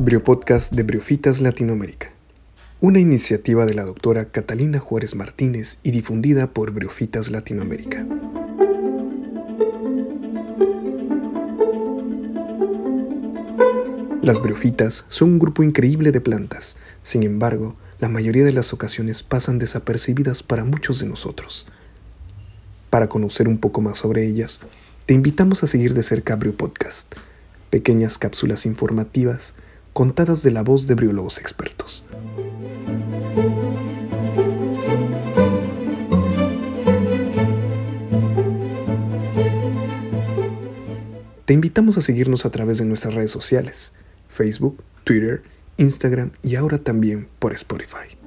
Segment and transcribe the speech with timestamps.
[0.00, 2.12] Briopodcast de Briofitas Latinoamérica.
[2.80, 8.06] Una iniciativa de la doctora Catalina Juárez Martínez y difundida por Briofitas Latinoamérica.
[14.22, 19.24] Las briofitas son un grupo increíble de plantas, sin embargo, la mayoría de las ocasiones
[19.24, 21.66] pasan desapercibidas para muchos de nosotros.
[22.88, 24.60] Para conocer un poco más sobre ellas,
[25.06, 27.12] te invitamos a seguir de cerca Brio Podcast,
[27.70, 29.54] pequeñas cápsulas informativas
[29.92, 32.06] contadas de la voz de briólogos expertos.
[41.44, 43.94] Te invitamos a seguirnos a través de nuestras redes sociales,
[44.28, 45.42] Facebook, Twitter,
[45.78, 48.18] Instagram y ahora también por Spotify.